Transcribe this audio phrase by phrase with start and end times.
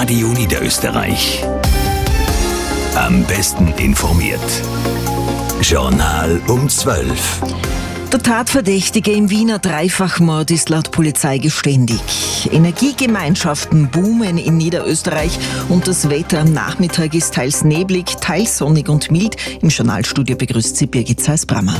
[0.00, 1.44] Radio Niederösterreich.
[2.94, 4.40] Am besten informiert.
[5.60, 7.42] Journal um 12.
[8.10, 12.00] Der Tatverdächtige im Wiener Dreifachmord ist laut Polizei geständig.
[12.50, 15.38] Energiegemeinschaften boomen in Niederösterreich
[15.68, 19.36] und das Wetter am Nachmittag ist teils neblig, teils sonnig und mild.
[19.60, 21.76] Im Journalstudio begrüßt sie Birgit Zeiss-Brammer.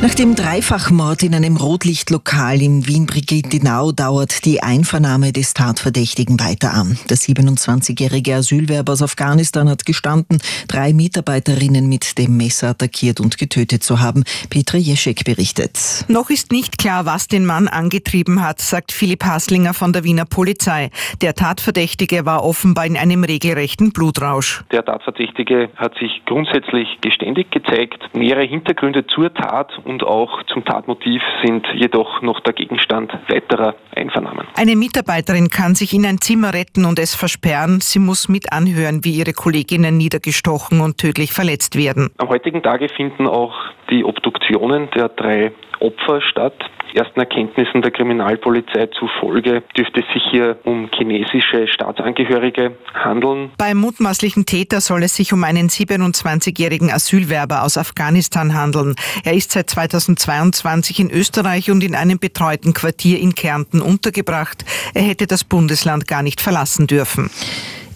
[0.00, 6.96] Nach dem Dreifachmord in einem Rotlichtlokal in Wien-Brigittenau dauert die Einvernahme des Tatverdächtigen weiter an.
[7.10, 10.38] Der 27-jährige Asylwerber aus Afghanistan hat gestanden,
[10.68, 14.22] drei Mitarbeiterinnen mit dem Messer attackiert und getötet zu haben.
[14.50, 16.04] Petra Jeschek berichtet.
[16.06, 20.26] Noch ist nicht klar, was den Mann angetrieben hat, sagt Philipp Haslinger von der Wiener
[20.26, 20.90] Polizei.
[21.22, 24.62] Der Tatverdächtige war offenbar in einem regelrechten Blutrausch.
[24.70, 27.98] Der Tatverdächtige hat sich grundsätzlich geständig gezeigt.
[28.14, 34.46] Mehrere Hintergründe zur Tat und auch zum Tatmotiv sind jedoch noch der Gegenstand weiterer Einvernahmen.
[34.54, 37.80] Eine Mitarbeiterin kann sich in ein Zimmer retten und es versperren.
[37.80, 42.10] Sie muss mit anhören, wie ihre Kolleginnen niedergestochen und tödlich verletzt werden.
[42.18, 43.54] Am heutigen Tage finden auch
[43.90, 46.54] die Obduktionen der drei Opfer statt.
[46.94, 53.50] Ersten Erkenntnissen der Kriminalpolizei zufolge dürfte es sich hier um chinesische Staatsangehörige handeln.
[53.58, 58.94] Beim mutmaßlichen Täter soll es sich um einen 27-jährigen Asylwerber aus Afghanistan handeln.
[59.24, 64.64] Er ist seit 2022 in Österreich und in einem betreuten Quartier in Kärnten untergebracht.
[64.94, 67.30] Er hätte das Bundesland gar nicht verlassen dürfen.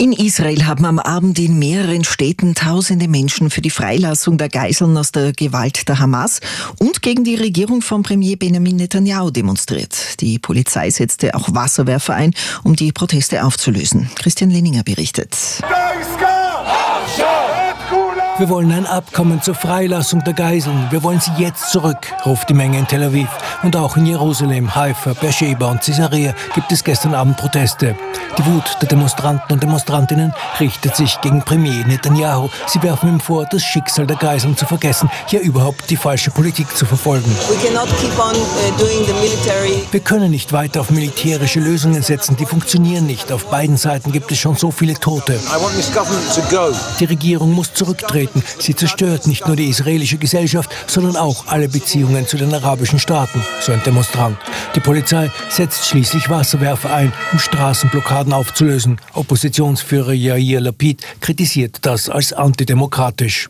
[0.03, 4.97] In Israel haben am Abend in mehreren Städten tausende Menschen für die Freilassung der Geiseln
[4.97, 6.41] aus der Gewalt der Hamas
[6.81, 10.21] und gegen die Regierung von Premier Benjamin Netanyahu demonstriert.
[10.21, 14.11] Die Polizei setzte auch Wasserwerfer ein, um die Proteste aufzulösen.
[14.17, 15.39] Christian Leninger berichtet.
[18.39, 20.87] Wir wollen ein Abkommen zur Freilassung der Geiseln.
[20.89, 23.29] Wir wollen sie jetzt zurück, ruft die Menge in Tel Aviv.
[23.63, 27.95] Und auch in Jerusalem, Haifa, Beersheba und Caesarea gibt es gestern Abend Proteste.
[28.39, 32.49] Die Wut der Demonstranten und Demonstrantinnen richtet sich gegen Premier Netanyahu.
[32.67, 36.75] Sie werfen ihm vor, das Schicksal der Geiseln zu vergessen, hier überhaupt die falsche Politik
[36.75, 37.31] zu verfolgen.
[38.19, 38.43] On, uh,
[39.91, 43.31] Wir können nicht weiter auf militärische Lösungen setzen, die funktionieren nicht.
[43.31, 45.39] Auf beiden Seiten gibt es schon so viele Tote.
[46.99, 48.22] Die Regierung muss zurücktreten.
[48.59, 53.43] Sie zerstört nicht nur die israelische Gesellschaft, sondern auch alle Beziehungen zu den arabischen Staaten,
[53.61, 54.37] so ein Demonstrant.
[54.75, 59.01] Die Polizei setzt schließlich Wasserwerfer ein, um Straßenblockaden aufzulösen.
[59.15, 63.49] Oppositionsführer Yair Lapid kritisiert das als antidemokratisch.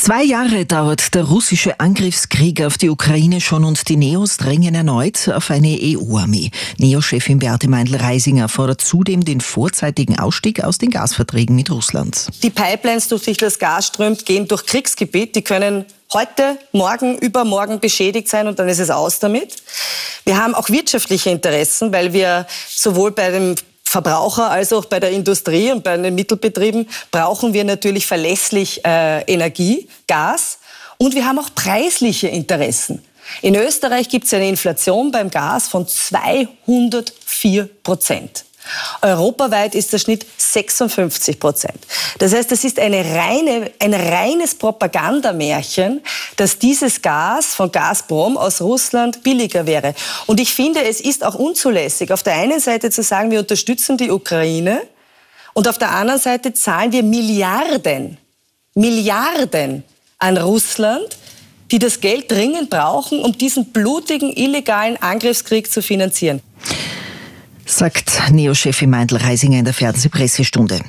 [0.00, 5.28] Zwei Jahre dauert der russische Angriffskrieg auf die Ukraine schon und die Neos drängen erneut
[5.28, 6.50] auf eine EU-Armee.
[6.78, 12.28] Neo-Chefin Beate Meindl-Reisinger fordert zudem den vorzeitigen Ausstieg aus den Gasverträgen mit Russland.
[12.42, 15.36] Die Pipelines, durch die das Gas strömt, gehen durch Kriegsgebiet.
[15.36, 15.84] Die können
[16.14, 19.56] heute, morgen, übermorgen beschädigt sein und dann ist es aus damit.
[20.24, 23.54] Wir haben auch wirtschaftliche Interessen, weil wir sowohl bei dem
[23.90, 29.22] Verbraucher als auch bei der Industrie und bei den Mittelbetrieben brauchen wir natürlich verlässlich äh,
[29.22, 30.60] Energie, Gas
[30.96, 33.02] und wir haben auch preisliche Interessen.
[33.42, 38.44] In Österreich gibt es eine Inflation beim Gas von 204 Prozent.
[39.02, 41.78] Europaweit ist der Schnitt 56 Prozent.
[42.18, 46.02] Das heißt, es ist eine reine, ein reines Propagandamärchen,
[46.36, 49.94] dass dieses Gas von Gazprom aus Russland billiger wäre.
[50.26, 53.96] Und ich finde, es ist auch unzulässig, auf der einen Seite zu sagen, wir unterstützen
[53.96, 54.82] die Ukraine
[55.54, 58.18] und auf der anderen Seite zahlen wir Milliarden,
[58.74, 59.84] Milliarden
[60.18, 61.16] an Russland,
[61.70, 66.42] die das Geld dringend brauchen, um diesen blutigen, illegalen Angriffskrieg zu finanzieren
[67.70, 70.80] sagt Neo-Chefin Meindl-Reisinger in der Fernsehpressestunde.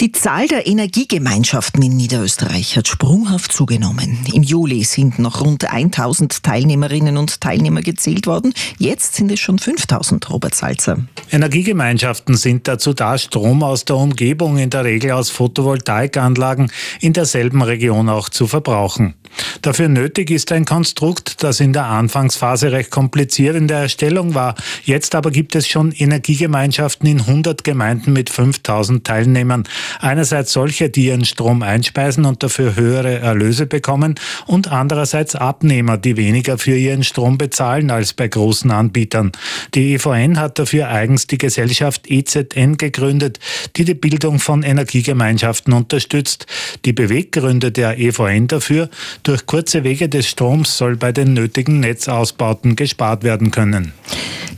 [0.00, 4.18] Die Zahl der Energiegemeinschaften in Niederösterreich hat sprunghaft zugenommen.
[4.32, 8.54] Im Juli sind noch rund 1000 Teilnehmerinnen und Teilnehmer gezählt worden.
[8.78, 10.98] Jetzt sind es schon 5000, Robert Salzer.
[11.30, 16.70] Energiegemeinschaften sind dazu da, Strom aus der Umgebung, in der Regel aus Photovoltaikanlagen,
[17.00, 19.14] in derselben Region auch zu verbrauchen.
[19.62, 24.54] Dafür nötig ist ein Konstrukt, das in der Anfangsphase recht kompliziert in der Erstellung war.
[24.84, 29.64] Jetzt aber gibt es schon Energiegemeinschaften in 100 Gemeinden mit 5000 Teilnehmern.
[30.00, 34.14] Einerseits solche, die ihren Strom einspeisen und dafür höhere Erlöse bekommen
[34.46, 39.32] und andererseits Abnehmer, die weniger für ihren Strom bezahlen als bei großen Anbietern.
[39.74, 43.38] Die EVN hat dafür eigens die Gesellschaft EZN gegründet,
[43.76, 46.46] die die Bildung von Energiegemeinschaften unterstützt.
[46.84, 48.88] Die Beweggründe der EVN dafür,
[49.22, 53.92] durch kurze Wege des Stroms soll bei den nötigen Netzausbauten gespart werden können.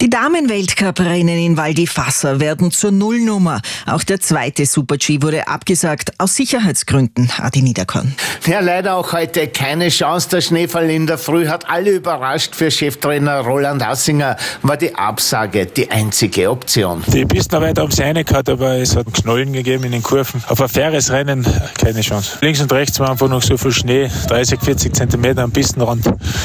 [0.03, 3.61] Die Damenweltcuprennen in Val di Fassa werden zur Nullnummer.
[3.87, 8.13] Auch der zweite Super-G wurde abgesagt, aus Sicherheitsgründen, Adi Niederkorn.
[8.47, 10.29] Ja, leider auch heute keine Chance.
[10.31, 12.57] Der Schneefall in der Früh hat alle überrascht.
[12.57, 17.05] Für Cheftrainer Roland Hassinger war die Absage die einzige Option.
[17.07, 20.43] Die Pistenarbeit haben sie eine gehabt, aber es hat Knollen gegeben in den Kurven.
[20.49, 21.47] Auf ein faires Rennen
[21.79, 22.39] keine Chance.
[22.41, 26.05] Links und rechts war einfach noch so viel Schnee, 30, 40 Zentimeter am Pistenrand,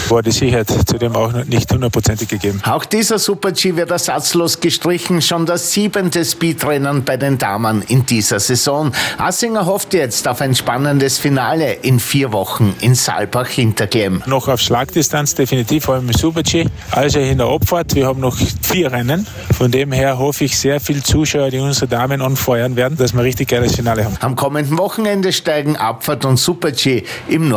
[0.09, 2.61] war die Sicherheit zudem auch nicht hundertprozentig gegeben.
[2.65, 5.21] Auch dieser Super-G wird ersatzlos gestrichen.
[5.21, 8.91] Schon das siebente Speedrennen bei den Damen in dieser Saison.
[9.17, 14.23] Hassinger hofft jetzt auf ein spannendes Finale in vier Wochen in Saalbach-Hinterklemm.
[14.25, 16.65] Noch auf Schlagdistanz definitiv, vor allem im Super-G.
[16.91, 19.27] Also in der Abfahrt, wir haben noch vier Rennen.
[19.57, 23.23] Von dem her hoffe ich sehr viel Zuschauer, die unsere Damen anfeuern werden, dass wir
[23.23, 24.15] richtig geiles Finale haben.
[24.19, 27.47] Am kommenden Wochenende steigen Abfahrt und Super-G im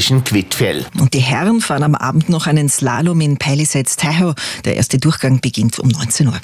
[0.00, 0.86] norwegischen Quidfjell.
[0.98, 4.34] Und die Herren fahren am Abend noch einen Slalom in Palisades Tahoe.
[4.64, 6.40] Der erste Durchgang beginnt um 19 Uhr.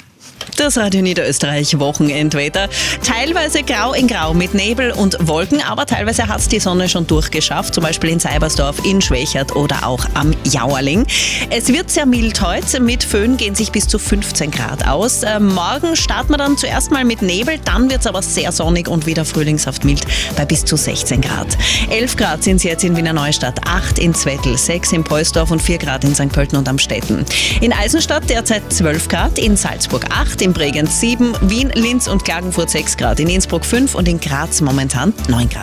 [0.57, 2.67] Das Radio Niederösterreich Wochenendwetter.
[3.03, 7.05] Teilweise grau in grau mit Nebel und Wolken, aber teilweise hat es die Sonne schon
[7.05, 11.05] durchgeschafft, zum Beispiel in Seibersdorf, in Schwächert oder auch am Jauerling.
[11.51, 15.21] Es wird sehr mild heute, mit Föhn gehen sich bis zu 15 Grad aus.
[15.21, 18.87] Äh, morgen starten wir dann zuerst mal mit Nebel, dann wird es aber sehr sonnig
[18.87, 20.05] und wieder frühlingshaft mild
[20.35, 21.55] bei bis zu 16 Grad.
[21.91, 25.61] 11 Grad sind es jetzt in Wiener Neustadt, 8 in Zwettl, 6 in Poisdorf und
[25.61, 26.29] 4 Grad in St.
[26.29, 27.25] Pölten und Amstetten.
[27.61, 32.69] In Eisenstadt derzeit 12 Grad, in Salzburg 8, in Bregenz 7, Wien, Linz und Klagenfurt
[32.69, 35.55] 6 Grad, in Innsbruck 5 und in Graz momentan 9 Grad.